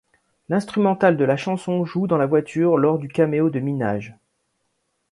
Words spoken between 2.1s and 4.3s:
la voiture lors du caméo de Minaj.